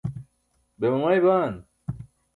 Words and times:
be 0.79 0.85
mamay 0.91 1.19
baan? 1.25 1.53